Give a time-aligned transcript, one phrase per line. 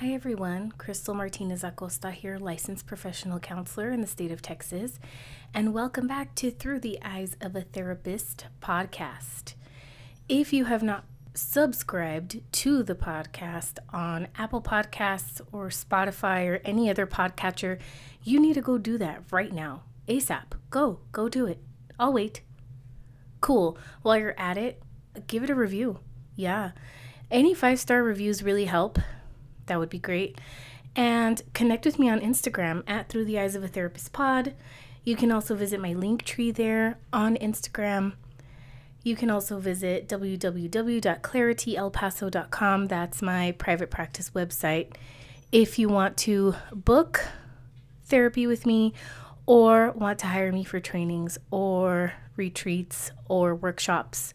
[0.00, 5.00] Hi everyone, Cristal Martinez Acosta here, licensed professional counselor in the state of Texas,
[5.52, 9.54] and welcome back to Through the Eyes of a Therapist podcast.
[10.28, 16.88] If you have not subscribed to the podcast on Apple Podcasts or Spotify or any
[16.88, 17.80] other podcatcher,
[18.22, 19.82] you need to go do that right now.
[20.06, 20.52] ASAP.
[20.70, 21.58] Go, go do it.
[21.98, 22.42] I'll wait.
[23.40, 23.76] Cool.
[24.02, 24.80] While you're at it,
[25.26, 25.98] give it a review.
[26.36, 26.70] Yeah.
[27.32, 29.00] Any five star reviews really help.
[29.68, 30.38] That would be great.
[30.96, 34.54] And connect with me on Instagram at Through the Eyes of a Therapist Pod.
[35.04, 38.14] You can also visit my Linktree there on Instagram.
[39.04, 42.86] You can also visit www.clarityelpaso.com.
[42.86, 44.94] That's my private practice website.
[45.52, 47.24] If you want to book
[48.04, 48.92] therapy with me
[49.46, 54.34] or want to hire me for trainings or retreats or workshops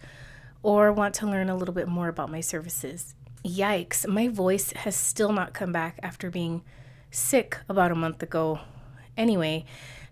[0.63, 3.13] or want to learn a little bit more about my services.
[3.43, 6.63] Yikes, my voice has still not come back after being
[7.11, 8.59] sick about a month ago.
[9.17, 9.65] Anyway,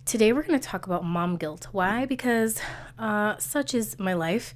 [0.05, 1.67] today we're going to talk about mom guilt.
[1.71, 2.05] Why?
[2.05, 2.59] Because
[2.99, 4.53] uh, such is my life.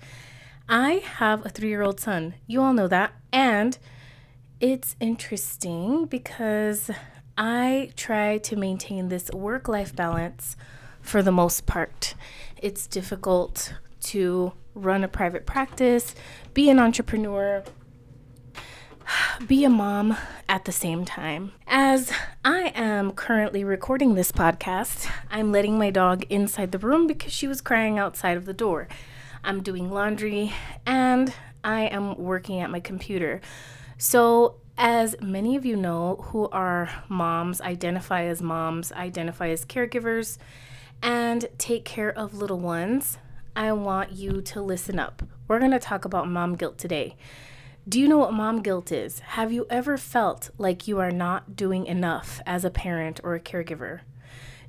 [0.67, 2.33] I have a three year old son.
[2.47, 3.13] You all know that.
[3.31, 3.77] And
[4.59, 6.91] it's interesting because
[7.37, 10.57] I try to maintain this work life balance
[11.01, 12.13] for the most part.
[12.61, 16.13] It's difficult to run a private practice,
[16.53, 17.63] be an entrepreneur,
[19.47, 20.17] be a mom
[20.47, 21.51] at the same time.
[21.67, 22.11] As
[22.43, 27.47] I am currently recording this podcast, I'm letting my dog inside the room because she
[27.47, 28.87] was crying outside of the door.
[29.43, 30.53] I'm doing laundry
[30.85, 33.41] and I am working at my computer.
[33.97, 40.37] So, as many of you know who are moms, identify as moms, identify as caregivers,
[41.01, 43.17] and take care of little ones,
[43.55, 45.23] I want you to listen up.
[45.47, 47.15] We're going to talk about mom guilt today.
[47.87, 49.19] Do you know what mom guilt is?
[49.19, 53.39] Have you ever felt like you are not doing enough as a parent or a
[53.39, 53.99] caregiver?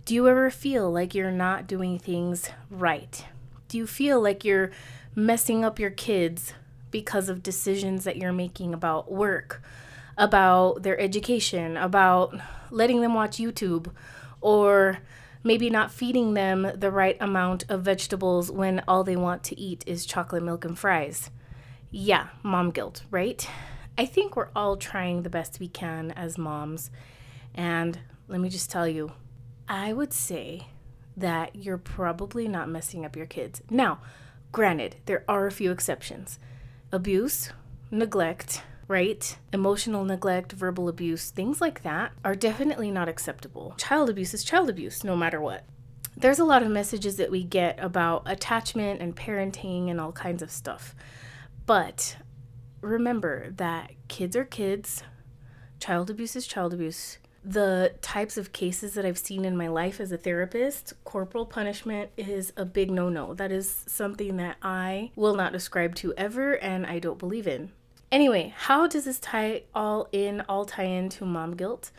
[0.05, 3.25] Do you ever feel like you're not doing things right?
[3.69, 4.71] Do you feel like you're
[5.15, 6.53] messing up your kids
[6.91, 9.63] because of decisions that you're making about work,
[10.19, 12.39] about their education, about
[12.71, 13.91] letting them watch YouTube,
[14.43, 14.99] or
[15.43, 19.83] maybe not feeding them the right amount of vegetables when all they want to eat
[19.87, 21.31] is chocolate milk and fries?
[21.99, 23.49] Yeah, mom guilt, right?
[23.97, 26.91] I think we're all trying the best we can as moms.
[27.55, 27.99] And
[28.29, 29.13] let me just tell you,
[29.67, 30.67] I would say
[31.17, 33.63] that you're probably not messing up your kids.
[33.71, 34.01] Now,
[34.53, 36.39] granted, there are a few exceptions
[36.93, 37.49] abuse,
[37.91, 39.39] neglect, right?
[39.51, 43.75] Emotional neglect, verbal abuse, things like that are definitely not acceptable.
[43.79, 45.65] Child abuse is child abuse, no matter what.
[46.15, 50.43] There's a lot of messages that we get about attachment and parenting and all kinds
[50.43, 50.95] of stuff.
[51.67, 52.17] But
[52.81, 55.03] remember that kids are kids,
[55.81, 57.19] child abuse is child abuse.
[57.45, 62.11] The types of cases that I've seen in my life as a therapist, corporal punishment
[62.17, 63.35] is a big no no.
[63.35, 67.71] That is something that I will not ascribe to ever and I don't believe in.
[68.11, 71.91] Anyway, how does this tie all in, all tie into mom guilt?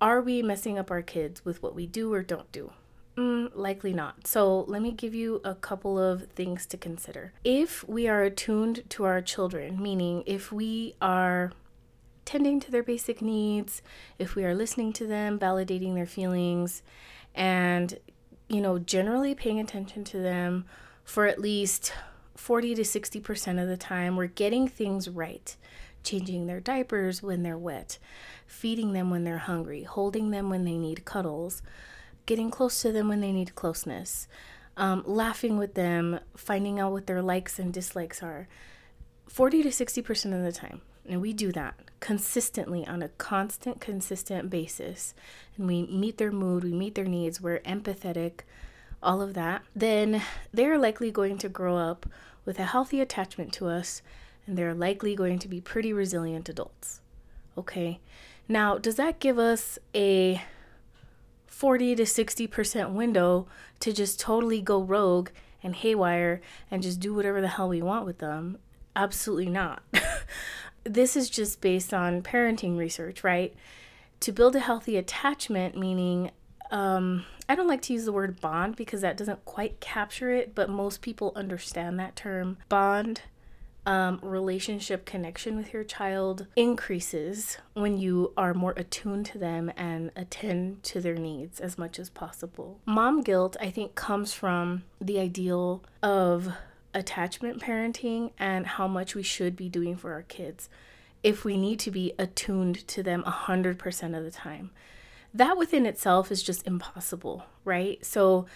[0.00, 2.72] Are we messing up our kids with what we do or don't do?
[3.16, 4.26] Mm, likely not.
[4.26, 7.32] So, let me give you a couple of things to consider.
[7.44, 11.52] If we are attuned to our children, meaning if we are
[12.26, 13.80] tending to their basic needs,
[14.18, 16.82] if we are listening to them, validating their feelings,
[17.34, 17.98] and,
[18.48, 20.66] you know, generally paying attention to them
[21.02, 21.94] for at least
[22.34, 25.56] 40 to 60% of the time, we're getting things right.
[26.02, 27.98] Changing their diapers when they're wet,
[28.46, 31.62] feeding them when they're hungry, holding them when they need cuddles
[32.26, 34.28] getting close to them when they need closeness,
[34.76, 38.48] um, laughing with them, finding out what their likes and dislikes are.
[39.28, 40.82] 40 to 60% of the time.
[41.08, 45.14] And we do that consistently on a constant, consistent basis.
[45.56, 48.40] And we meet their mood, we meet their needs, we're empathetic,
[49.02, 49.62] all of that.
[49.74, 50.22] Then
[50.52, 52.06] they're likely going to grow up
[52.44, 54.02] with a healthy attachment to us
[54.46, 57.00] and they're likely going to be pretty resilient adults.
[57.58, 58.00] Okay.
[58.48, 60.42] Now, does that give us a
[61.46, 63.46] 40 to 60% window
[63.80, 65.30] to just totally go rogue
[65.62, 66.40] and haywire
[66.70, 68.58] and just do whatever the hell we want with them.
[68.94, 69.82] Absolutely not.
[70.84, 73.54] this is just based on parenting research, right?
[74.20, 76.30] To build a healthy attachment, meaning,
[76.70, 80.54] um, I don't like to use the word bond because that doesn't quite capture it,
[80.54, 82.56] but most people understand that term.
[82.68, 83.22] Bond
[83.86, 90.10] um, relationship connection with your child increases when you are more attuned to them and
[90.16, 92.80] attend to their needs as much as possible.
[92.84, 96.52] Mom guilt, I think, comes from the ideal of
[96.92, 100.68] attachment parenting and how much we should be doing for our kids.
[101.22, 104.70] if we need to be attuned to them 100% of the time.
[105.34, 108.04] That within itself is just impossible, right?
[108.06, 108.46] So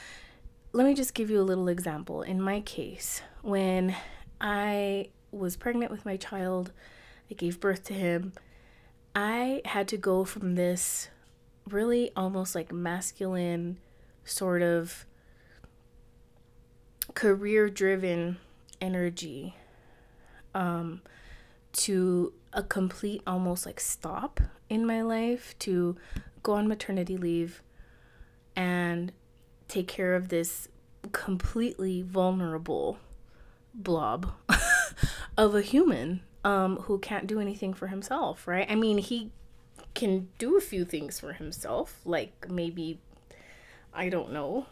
[0.73, 2.23] let me just give you a little example.
[2.23, 3.97] In my case, when
[4.41, 6.73] I was pregnant with my child,
[7.31, 8.33] I gave birth to him.
[9.15, 11.09] I had to go from this
[11.69, 13.79] really almost like masculine
[14.25, 15.07] sort of
[17.15, 18.39] career driven
[18.81, 19.55] energy
[20.55, 21.03] um,
[21.73, 25.97] to a complete almost like stop in my life to
[26.43, 27.63] go on maternity leave
[28.57, 29.13] and
[29.69, 30.69] take care of this
[31.13, 32.99] completely vulnerable
[33.75, 34.33] blob
[35.37, 38.67] of a human um, who can't do anything for himself, right?
[38.71, 39.31] I mean, he
[39.95, 43.01] can do a few things for himself, like maybe,
[43.93, 44.67] I don't know,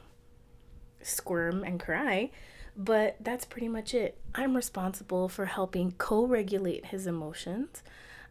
[1.03, 2.31] squirm and cry,
[2.77, 4.19] but that's pretty much it.
[4.35, 7.83] I'm responsible for helping co regulate his emotions.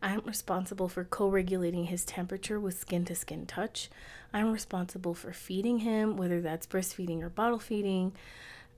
[0.01, 3.89] I'm responsible for co regulating his temperature with skin to skin touch.
[4.31, 8.13] I'm responsible for feeding him, whether that's breastfeeding or bottle feeding.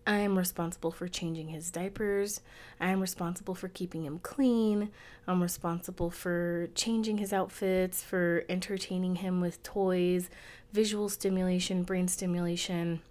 [0.07, 2.42] I am responsible for changing his diapers.
[2.80, 4.90] I am responsible for keeping him clean.
[5.28, 10.30] I'm responsible for changing his outfits, for entertaining him with toys,
[10.74, 13.01] visual stimulation, brain stimulation,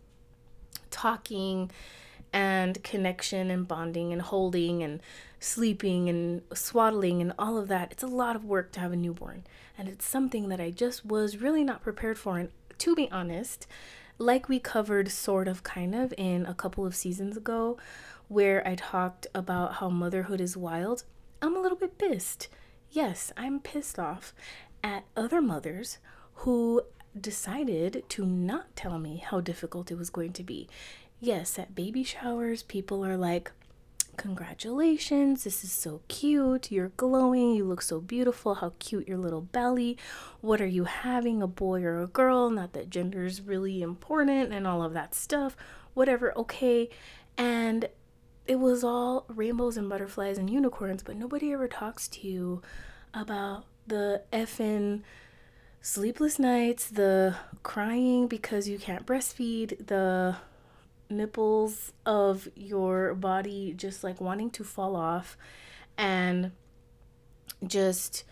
[0.91, 1.71] talking,
[2.33, 5.01] and connection and bonding and holding and
[5.41, 7.93] sleeping and swaddling and all of that.
[7.93, 9.45] It's a lot of work to have a newborn.
[9.77, 12.39] And it's something that I just was really not prepared for.
[12.39, 13.67] And to be honest,
[14.19, 17.79] like we covered sort of kind of in a couple of seasons ago,
[18.27, 21.05] where I talked about how motherhood is wild,
[21.41, 22.49] I'm a little bit pissed.
[22.91, 24.35] Yes, I'm pissed off
[24.83, 25.99] at other mothers
[26.35, 26.83] who
[27.19, 30.69] decided to not tell me how difficult it was going to be.
[31.21, 33.53] Yes, at baby showers, people are like,
[34.19, 36.73] Congratulations, this is so cute.
[36.73, 37.55] You're glowing.
[37.55, 38.57] You look so beautiful.
[38.57, 39.97] How cute your little belly.
[40.41, 42.51] What are you having, a boy or a girl?
[42.51, 45.57] Not that gender is really important and all of that stuff.
[45.95, 46.91] Whatever, okay.
[47.37, 47.89] And
[48.45, 52.61] it was all rainbows and butterflies and unicorns, but nobody ever talks to you
[53.15, 55.03] about the effing
[55.81, 60.37] sleepless nights, the crying because you can't breastfeed, the
[61.11, 65.37] nipples of your body just like wanting to fall off
[65.97, 66.53] and
[67.67, 68.25] just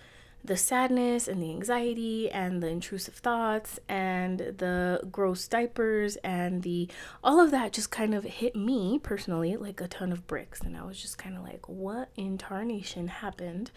[0.47, 6.89] the sadness and the anxiety and the intrusive thoughts and the gross diapers and the
[7.25, 10.61] all of that just kind of hit me personally like a ton of bricks.
[10.61, 13.71] And I was just kind of like what in tarnation happened?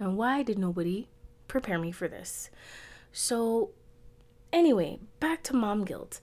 [0.00, 1.08] And why did nobody
[1.46, 2.50] prepare me for this?
[3.12, 3.70] So
[4.52, 6.20] anyway back to mom guilt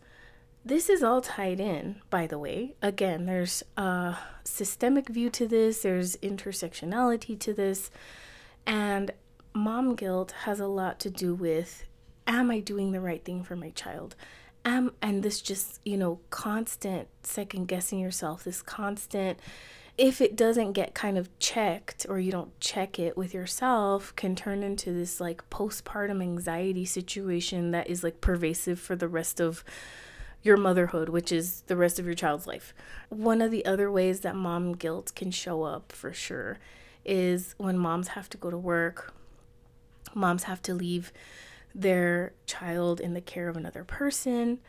[0.65, 2.75] this is all tied in, by the way.
[2.81, 7.92] Again, there's a systemic view to this, there's intersectionality to this,
[8.65, 9.12] and
[9.54, 11.86] mom guilt has a lot to do with
[12.25, 14.15] am I doing the right thing for my child?
[14.65, 19.39] Am and this just, you know, constant second guessing yourself, this constant
[19.98, 24.36] if it doesn't get kind of checked or you don't check it with yourself can
[24.36, 29.63] turn into this like postpartum anxiety situation that is like pervasive for the rest of
[30.44, 32.74] your motherhood, which is the rest of your child's life.
[33.10, 36.60] One of the other ways that mom guilt can show up for sure
[37.06, 39.13] is when moms have to go to work,
[40.13, 41.12] moms have to leave
[41.74, 44.60] their child in the care of another person,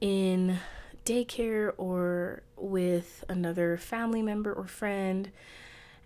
[0.00, 0.58] in
[1.04, 5.30] daycare, or with another family member or friend.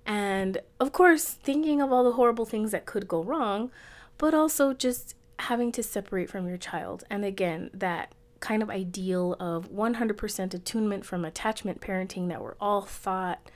[0.06, 3.70] And of course, thinking of all the horrible things that could go wrong,
[4.16, 7.04] but also just having to separate from your child.
[7.10, 12.82] And again, that kind of ideal of 100% attunement from attachment parenting that we're all
[12.82, 13.50] thought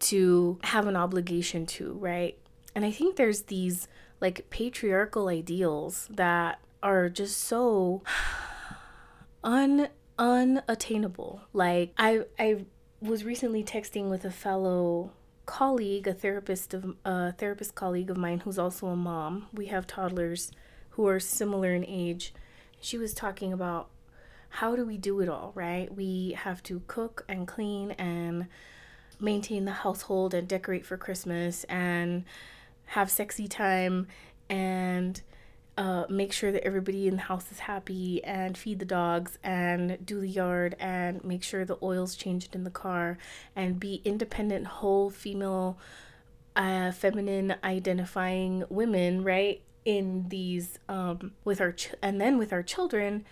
[0.00, 2.38] to have an obligation to, right?
[2.74, 3.88] And I think there's these
[4.20, 8.02] like patriarchal ideals that are just so
[9.44, 11.42] un unattainable.
[11.52, 12.64] Like I I
[13.00, 15.12] was recently texting with a fellow
[15.46, 19.46] colleague, a therapist of a therapist colleague of mine who's also a mom.
[19.52, 20.50] We have toddlers
[20.90, 22.34] who are similar in age.
[22.80, 23.88] She was talking about
[24.48, 25.94] how do we do it all, right?
[25.94, 28.46] We have to cook and clean and
[29.20, 32.24] maintain the household and decorate for Christmas and
[32.86, 34.06] have sexy time
[34.48, 35.20] and
[35.76, 40.04] uh, make sure that everybody in the house is happy and feed the dogs and
[40.04, 43.16] do the yard and make sure the oil's changed in the car
[43.54, 45.78] and be independent, whole female,
[46.56, 49.62] uh, feminine identifying women, right?
[49.84, 53.24] In these, um, with our, ch- and then with our children,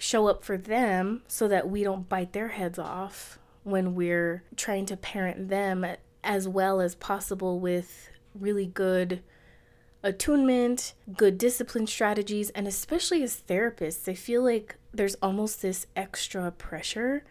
[0.00, 4.86] show up for them so that we don't bite their heads off when we're trying
[4.86, 5.84] to parent them
[6.24, 9.22] as well as possible with really good
[10.02, 16.50] attunement, good discipline strategies, and especially as therapists, I feel like there's almost this extra
[16.50, 17.22] pressure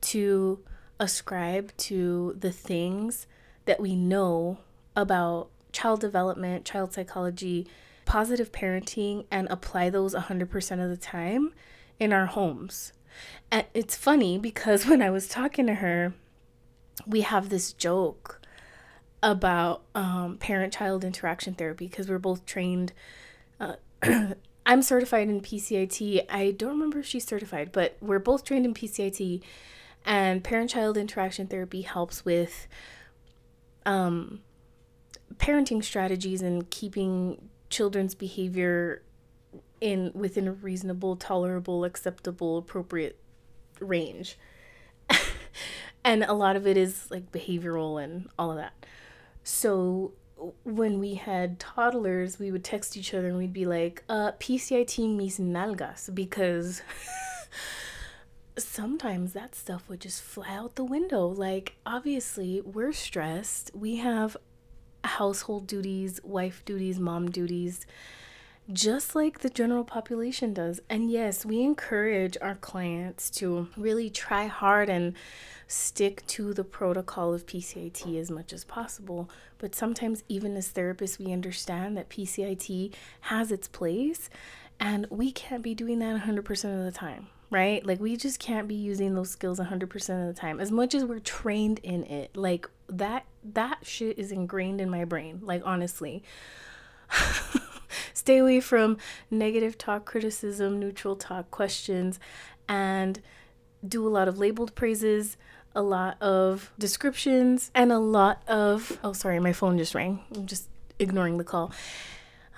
[0.00, 0.60] to
[0.98, 3.26] ascribe to the things
[3.66, 4.56] that we know
[4.96, 7.66] about child development, child psychology,
[8.06, 11.52] positive parenting, and apply those 100% of the time
[11.98, 12.92] in our homes.
[13.50, 16.14] And it's funny because when I was talking to her,
[17.06, 18.40] we have this joke
[19.22, 22.92] about um, parent child interaction therapy because we're both trained.
[23.60, 23.74] Uh,
[24.66, 26.26] I'm certified in PCIT.
[26.28, 29.42] I don't remember if she's certified, but we're both trained in PCIT.
[30.04, 32.68] And parent child interaction therapy helps with
[33.84, 34.40] um,
[35.36, 39.02] parenting strategies and keeping children's behavior
[39.80, 43.18] in within a reasonable, tolerable, acceptable, appropriate
[43.80, 44.38] range.
[46.04, 48.86] and a lot of it is like behavioral and all of that.
[49.42, 50.12] So
[50.64, 55.16] when we had toddlers, we would text each other and we'd be like, uh, PCIT
[55.16, 56.82] mis nalgas, because
[58.58, 61.26] sometimes that stuff would just fly out the window.
[61.26, 63.70] Like, obviously, we're stressed.
[63.74, 64.36] We have
[65.04, 67.86] household duties, wife duties, mom duties,
[68.72, 70.80] just like the general population does.
[70.88, 75.14] And yes, we encourage our clients to really try hard and
[75.68, 79.28] stick to the protocol of PCIT as much as possible.
[79.58, 82.92] But sometimes, even as therapists, we understand that PCIT
[83.22, 84.28] has its place
[84.78, 87.84] and we can't be doing that 100% of the time, right?
[87.86, 91.04] Like, we just can't be using those skills 100% of the time as much as
[91.04, 92.36] we're trained in it.
[92.36, 96.22] Like, that that shit is ingrained in my brain like honestly
[98.14, 98.96] stay away from
[99.30, 102.18] negative talk criticism neutral talk questions
[102.68, 103.20] and
[103.86, 105.36] do a lot of labeled praises
[105.74, 110.46] a lot of descriptions and a lot of oh sorry my phone just rang i'm
[110.46, 111.70] just ignoring the call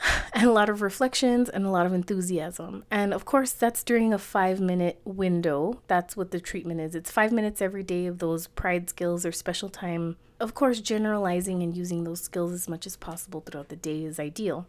[0.33, 2.85] and a lot of reflections and a lot of enthusiasm.
[2.91, 5.81] And of course, that's during a five minute window.
[5.87, 6.95] That's what the treatment is.
[6.95, 10.17] It's five minutes every day of those pride skills or special time.
[10.41, 14.21] Of course, generalizing and using those skills as much as possible throughout the day is
[14.21, 14.67] ideal.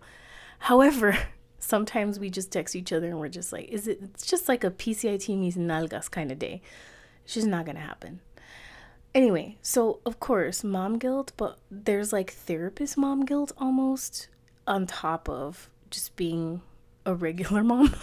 [0.60, 1.18] However,
[1.60, 4.64] sometimes we just text each other and we're just like, is it, it's just like
[4.64, 6.62] a PCIT mis nalgas kind of day.
[7.26, 8.22] It's just not going to happen.
[9.14, 14.28] Anyway, so of course, mom guilt, but there's like therapist mom guilt almost
[14.68, 16.62] on top of just being
[17.06, 17.94] a regular mom.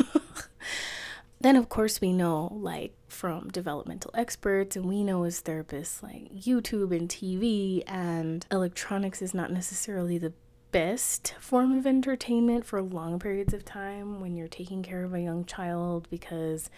[1.40, 6.32] then, of course, we know, like, from developmental experts, and we know as therapists, like,
[6.34, 10.32] YouTube and TV and electronics is not necessarily the
[10.72, 15.20] best form of entertainment for long periods of time when you're taking care of a
[15.20, 16.70] young child because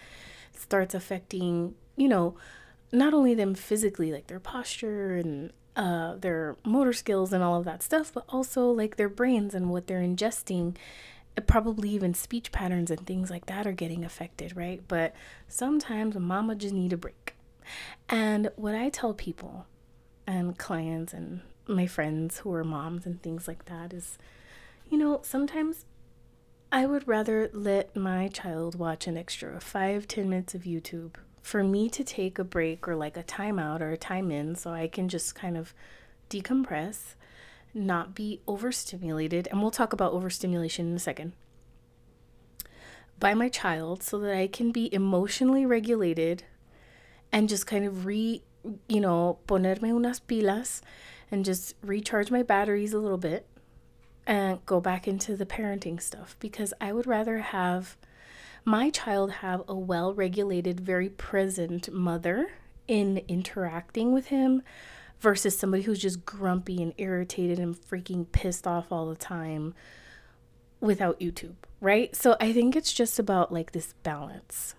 [0.53, 2.35] it starts affecting, you know,
[2.91, 7.65] not only them physically, like their posture and uh, their motor skills and all of
[7.65, 10.75] that stuff, but also like their brains and what they're ingesting.
[11.47, 14.81] Probably even speech patterns and things like that are getting affected, right?
[14.87, 15.15] But
[15.47, 17.35] sometimes mama just need a break.
[18.09, 19.67] And what I tell people
[20.27, 24.17] and clients and my friends who are moms and things like that is,
[24.89, 25.85] you know, sometimes
[26.71, 31.63] I would rather let my child watch an extra five, ten minutes of YouTube for
[31.63, 34.87] me to take a break or like a timeout or a time in so I
[34.87, 35.73] can just kind of
[36.29, 37.15] decompress,
[37.73, 39.47] not be overstimulated.
[39.47, 41.33] And we'll talk about overstimulation in a second.
[43.19, 46.43] By my child so that I can be emotionally regulated
[47.31, 48.43] and just kind of re,
[48.87, 50.81] you know, ponerme unas pilas
[51.31, 53.45] and just recharge my batteries a little bit
[54.25, 57.97] and go back into the parenting stuff because I would rather have
[58.65, 62.51] my child have a well regulated, very present mother
[62.87, 64.61] in interacting with him
[65.19, 69.73] versus somebody who's just grumpy and irritated and freaking pissed off all the time
[70.79, 72.15] without YouTube, right?
[72.15, 74.75] So I think it's just about like this balance.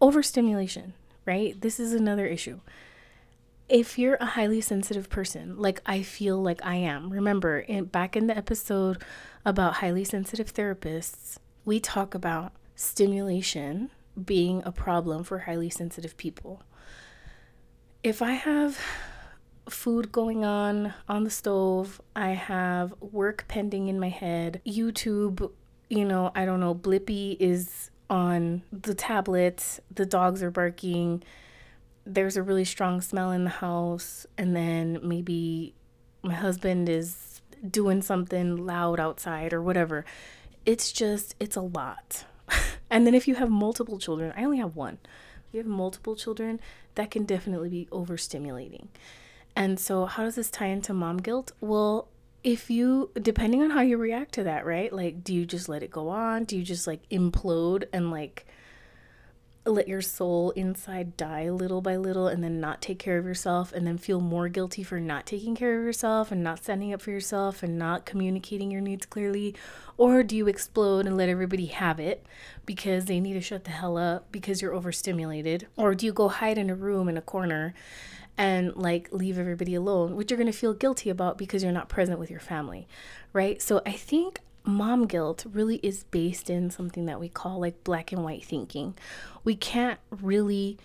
[0.00, 0.94] Overstimulation,
[1.24, 1.58] right?
[1.60, 2.60] This is another issue.
[3.68, 8.16] If you're a highly sensitive person, like I feel like I am, remember in, back
[8.16, 9.02] in the episode
[9.44, 13.90] about highly sensitive therapists, we talk about stimulation
[14.24, 16.62] being a problem for highly sensitive people.
[18.04, 18.78] If I have
[19.68, 25.50] food going on on the stove, I have work pending in my head, YouTube,
[25.90, 31.24] you know, I don't know, Blippi is on the tablet, the dogs are barking,
[32.06, 35.74] there's a really strong smell in the house, and then maybe
[36.22, 40.04] my husband is doing something loud outside or whatever.
[40.64, 42.24] It's just, it's a lot
[42.90, 44.98] and then if you have multiple children, I only have one.
[45.48, 46.60] If you have multiple children,
[46.94, 48.88] that can definitely be overstimulating.
[49.54, 51.52] And so, how does this tie into mom guilt?
[51.60, 52.08] Well,
[52.44, 54.92] if you, depending on how you react to that, right?
[54.92, 56.44] Like, do you just let it go on?
[56.44, 58.46] Do you just like implode and like
[59.66, 63.72] let your soul inside die little by little and then not take care of yourself
[63.72, 67.02] and then feel more guilty for not taking care of yourself and not standing up
[67.02, 69.54] for yourself and not communicating your needs clearly?
[69.96, 72.26] Or do you explode and let everybody have it
[72.64, 75.66] because they need to shut the hell up because you're overstimulated?
[75.76, 77.74] Or do you go hide in a room in a corner
[78.38, 81.88] and like leave everybody alone, which you're going to feel guilty about because you're not
[81.88, 82.86] present with your family,
[83.32, 83.60] right?
[83.62, 88.12] So I think mom guilt really is based in something that we call like black
[88.12, 88.94] and white thinking.
[89.44, 90.78] We can't really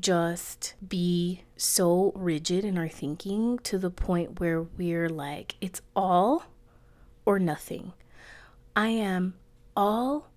[0.00, 6.44] just be so rigid in our thinking to the point where we're like, it's all
[7.24, 7.92] or nothing.
[8.74, 9.34] I am
[9.76, 10.30] all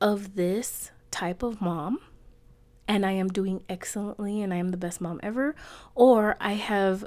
[0.00, 1.98] of this type of mom
[2.88, 5.54] and I am doing excellently and I am the best mom ever,
[5.94, 7.04] or I have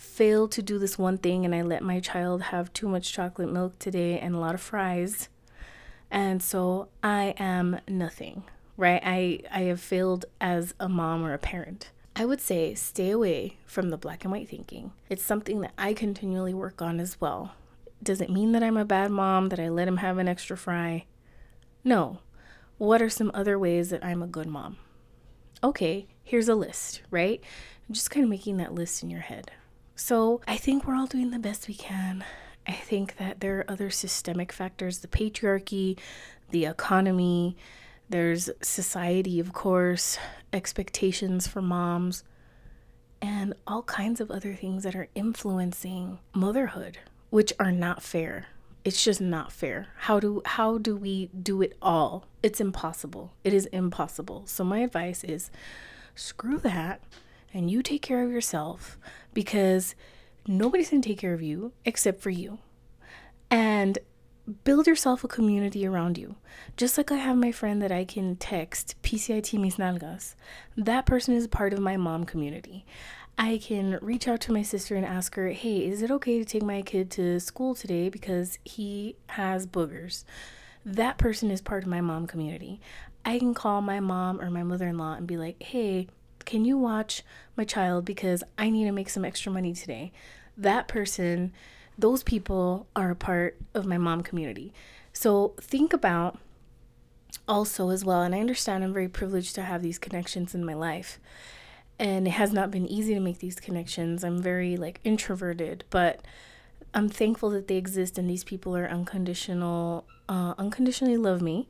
[0.00, 3.52] failed to do this one thing and I let my child have too much chocolate
[3.52, 5.28] milk today and a lot of fries.
[6.10, 8.44] And so I am nothing,
[8.78, 9.02] right?
[9.04, 11.90] I, I have failed as a mom or a parent.
[12.16, 14.92] I would say stay away from the black and white thinking.
[15.10, 17.52] It's something that I continually work on as well.
[18.02, 20.56] Does it mean that I'm a bad mom, that I let him have an extra
[20.56, 21.04] fry?
[21.84, 22.20] No.
[22.78, 24.78] What are some other ways that I'm a good mom?
[25.62, 27.42] Okay, here's a list, right?
[27.86, 29.50] I'm just kind of making that list in your head.
[30.02, 32.24] So I think we're all doing the best we can.
[32.66, 35.98] I think that there are other systemic factors the patriarchy,
[36.48, 37.54] the economy,
[38.08, 40.18] there's society, of course,
[40.54, 42.24] expectations for moms,
[43.20, 46.96] and all kinds of other things that are influencing motherhood,
[47.28, 48.46] which are not fair.
[48.86, 49.88] It's just not fair.
[49.98, 52.24] How do how do we do it all?
[52.42, 53.34] It's impossible.
[53.44, 54.44] It is impossible.
[54.46, 55.50] So my advice is
[56.14, 57.02] screw that
[57.52, 58.98] and you take care of yourself
[59.34, 59.94] because
[60.46, 62.58] nobody's going to take care of you except for you.
[63.50, 63.98] And
[64.64, 66.36] build yourself a community around you.
[66.76, 70.34] Just like I have my friend that I can text, PCIT mis nalgas,
[70.76, 72.84] that person is part of my mom community.
[73.38, 76.44] I can reach out to my sister and ask her, hey, is it okay to
[76.44, 80.24] take my kid to school today because he has boogers?
[80.84, 82.80] That person is part of my mom community.
[83.24, 86.08] I can call my mom or my mother in law and be like, hey,
[86.50, 87.22] can you watch
[87.56, 90.10] my child because I need to make some extra money today?
[90.56, 91.52] That person,
[91.96, 94.72] those people are a part of my mom community.
[95.12, 96.40] So think about
[97.46, 100.74] also as well, and I understand I'm very privileged to have these connections in my
[100.74, 101.20] life.
[102.00, 104.24] And it has not been easy to make these connections.
[104.24, 106.20] I'm very like introverted, but
[106.92, 111.68] I'm thankful that they exist and these people are unconditional, uh, unconditionally love me,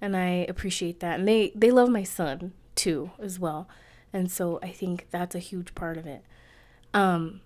[0.00, 1.18] and I appreciate that.
[1.18, 3.68] And they they love my son too as well.
[4.12, 6.24] And so I think that's a huge part of it.
[6.92, 7.40] Um,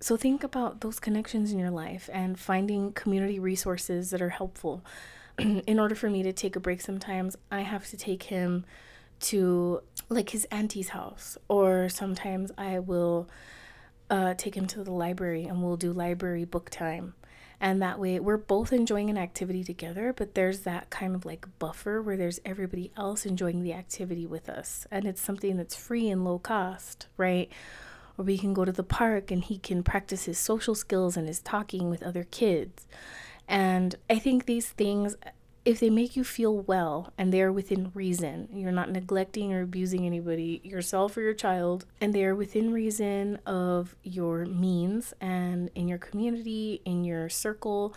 [0.00, 4.84] so think about those connections in your life and finding community resources that are helpful.
[5.38, 8.64] in order for me to take a break sometimes, I have to take him
[9.20, 13.28] to like his auntie's house, or sometimes I will
[14.10, 17.14] uh, take him to the library and we'll do library book time.
[17.60, 21.46] And that way, we're both enjoying an activity together, but there's that kind of like
[21.58, 24.86] buffer where there's everybody else enjoying the activity with us.
[24.92, 27.50] And it's something that's free and low cost, right?
[28.16, 31.26] Or we can go to the park and he can practice his social skills and
[31.26, 32.86] his talking with other kids.
[33.48, 35.16] And I think these things
[35.64, 39.62] if they make you feel well and they are within reason, you're not neglecting or
[39.62, 45.70] abusing anybody, yourself or your child, and they are within reason of your means and
[45.74, 47.94] in your community, in your circle,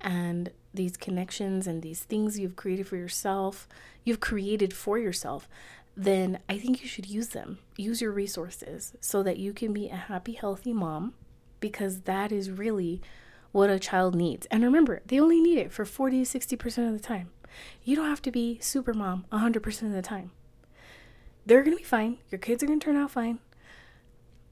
[0.00, 3.68] and these connections and these things you've created for yourself,
[4.04, 5.48] you've created for yourself,
[5.96, 7.58] then I think you should use them.
[7.76, 11.14] Use your resources so that you can be a happy, healthy mom
[11.60, 13.00] because that is really
[13.52, 14.46] what a child needs.
[14.50, 17.30] And remember, they only need it for 40 to 60% of the time.
[17.84, 20.32] You don't have to be super mom 100% of the time.
[21.44, 22.18] They're going to be fine.
[22.30, 23.38] Your kids are going to turn out fine.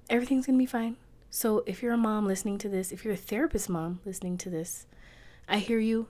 [0.09, 0.97] Everything's going to be fine.
[1.31, 4.51] So if you're a mom listening to this, if you're a therapist mom listening to
[4.51, 4.87] this,
[5.49, 6.09] I hear you.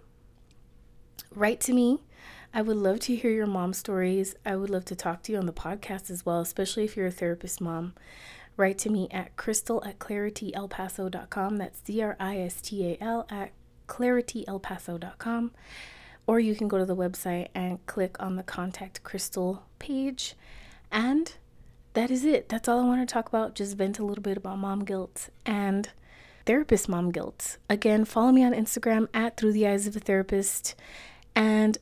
[1.35, 2.03] Write to me.
[2.53, 4.35] I would love to hear your mom stories.
[4.45, 7.07] I would love to talk to you on the podcast as well, especially if you're
[7.07, 7.95] a therapist mom
[8.57, 11.57] write to me at cristal at clarityelpaso.com.
[11.57, 13.53] That's C R I S T A L at
[13.89, 15.53] clarityelpaso.com.
[16.27, 20.35] Or you can go to the website and click on the Contact Cristal page.
[20.93, 21.35] And
[21.95, 22.49] that is it.
[22.49, 23.55] That's all I want to talk about.
[23.55, 25.89] Just vent a little bit about mom guilt and
[26.47, 27.59] therapist mom guilt.
[27.69, 30.77] Again, follow me on Instagram at Through the Eyes of a Therapist.
[31.35, 31.79] And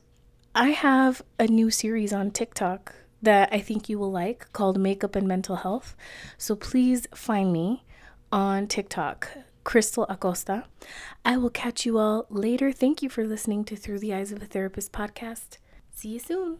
[0.55, 5.15] I have a new series on TikTok that I think you will like called Makeup
[5.15, 5.95] and Mental Health.
[6.37, 7.83] So please find me
[8.31, 9.29] on TikTok.
[9.63, 10.63] Cristal Acosta.
[11.23, 12.71] I will catch you all later.
[12.71, 15.57] Thank you for listening to Through the Eyes of a Therapist podcast.
[15.93, 16.57] See you soon.